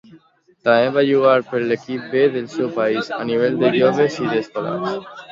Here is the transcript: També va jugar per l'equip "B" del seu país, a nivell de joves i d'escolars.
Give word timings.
També 0.67 0.85
va 0.93 1.01
jugar 1.09 1.33
per 1.49 1.59
l'equip 1.71 2.07
"B" 2.13 2.23
del 2.35 2.47
seu 2.53 2.71
país, 2.77 3.11
a 3.17 3.27
nivell 3.33 3.59
de 3.65 3.71
joves 3.75 4.17
i 4.23 4.25
d'escolars. 4.31 4.97